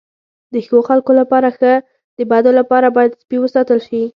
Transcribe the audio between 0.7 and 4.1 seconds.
خلکو لپاره ښه، د بدو لپاره باید سپي وساتل شي.